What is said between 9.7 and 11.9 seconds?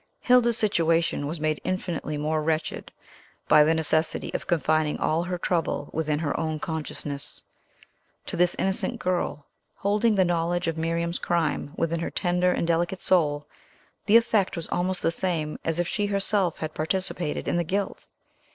holding the knowledge of Miriam's crime